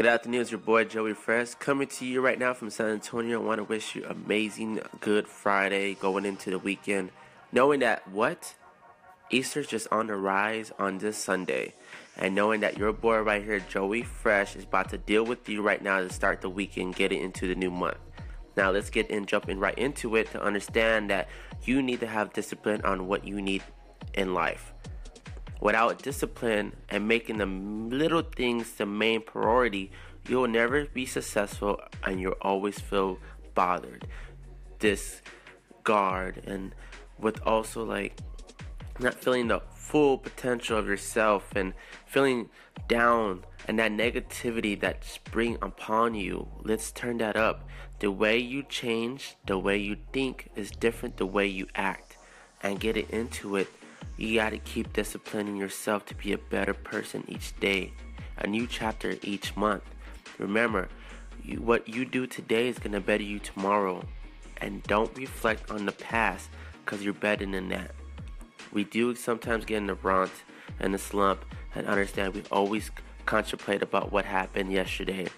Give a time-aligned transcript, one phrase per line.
[0.00, 3.38] Good afternoon, it's your boy Joey Fresh coming to you right now from San Antonio.
[3.38, 7.10] I want to wish you amazing good Friday going into the weekend,
[7.52, 8.54] knowing that what
[9.28, 11.74] Easter's just on the rise on this Sunday,
[12.16, 15.60] and knowing that your boy right here, Joey Fresh, is about to deal with you
[15.60, 17.98] right now to start the weekend, get it into the new month.
[18.56, 21.28] Now let's get in, jumping right into it to understand that
[21.64, 23.62] you need to have discipline on what you need
[24.14, 24.72] in life.
[25.60, 29.90] Without discipline and making the little things the main priority,
[30.26, 33.18] you'll never be successful and you'll always feel
[33.54, 34.06] bothered,
[34.78, 36.74] discard, and
[37.18, 38.18] with also like
[38.98, 41.74] not feeling the full potential of yourself and
[42.06, 42.48] feeling
[42.88, 46.48] down and that negativity that spring upon you.
[46.62, 47.68] Let's turn that up.
[47.98, 52.16] The way you change, the way you think is different the way you act
[52.62, 53.68] and get it into it
[54.20, 57.92] you got to keep disciplining yourself to be a better person each day,
[58.36, 59.82] a new chapter each month.
[60.38, 60.88] Remember,
[61.42, 64.04] you, what you do today is to better you tomorrow.
[64.58, 66.50] And don't reflect on the past
[66.84, 67.92] because you're better than that.
[68.72, 70.32] We do sometimes get in the brunt
[70.80, 72.90] and the slump and understand we always
[73.24, 75.28] contemplate about what happened yesterday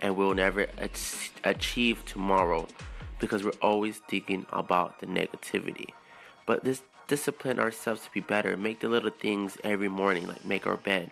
[0.00, 0.66] and we'll never
[1.44, 2.66] achieve tomorrow
[3.18, 5.88] because we're always thinking about the negativity.
[6.46, 8.56] But this discipline ourselves to be better.
[8.56, 11.10] Make the little things every morning, like make our bed.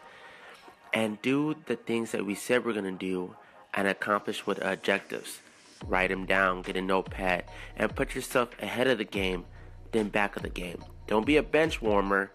[0.94, 3.34] And do the things that we said we're to do
[3.74, 5.40] and accomplish with objectives.
[5.84, 9.44] Write them down, get a notepad, and put yourself ahead of the game,
[9.90, 10.84] then back of the game.
[11.08, 12.30] Don't be a bench warmer,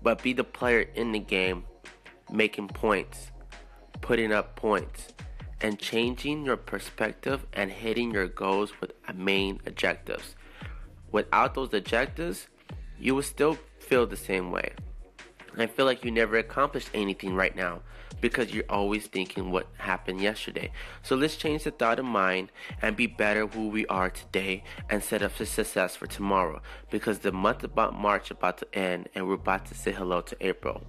[0.00, 1.64] but be the player in the game,
[2.30, 3.32] making points,
[4.00, 5.08] putting up points,
[5.60, 10.36] and changing your perspective and hitting your goals with main objectives.
[11.10, 12.46] Without those objectives,
[13.00, 14.72] you will still feel the same way.
[15.58, 17.80] I feel like you never accomplished anything right now
[18.20, 20.70] because you're always thinking what happened yesterday.
[21.02, 22.50] So let's change the thought of mind
[22.82, 26.60] and be better who we are today and set up for success for tomorrow
[26.90, 30.36] because the month about March about to end and we're about to say hello to
[30.46, 30.82] April.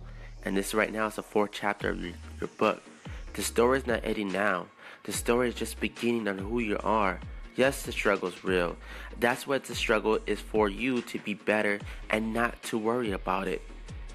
[0.44, 2.82] And this right now is the fourth chapter of your, your book.
[3.34, 4.68] The story is not ending now.
[5.04, 7.20] The story is just beginning on who you are
[7.58, 8.78] Yes, the struggle is real.
[9.20, 11.80] That's what the struggle is for you to be better
[12.12, 13.64] and not to worry about it.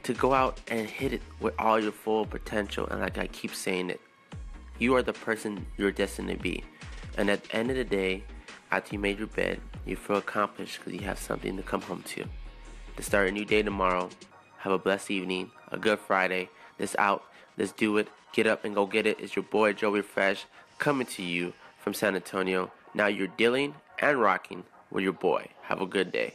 [0.04, 2.86] To go out and hit it with all your full potential.
[2.86, 4.00] And like I keep saying it,
[4.78, 6.62] you are the person you're destined to be.
[7.18, 8.22] And at the end of the day,
[8.70, 12.02] after you made your bed, you feel accomplished because you have something to come home
[12.02, 12.24] to.
[12.96, 14.08] To start a new day tomorrow,
[14.58, 16.48] have a blessed evening, a good Friday.
[16.78, 17.24] Let's out,
[17.58, 18.06] let's do it.
[18.32, 19.18] Get up and go get it.
[19.20, 20.46] It's your boy Joey Fresh
[20.78, 22.70] coming to you from San Antonio.
[22.94, 25.48] Now you're dealing and rocking with your boy.
[25.62, 26.34] Have a good day.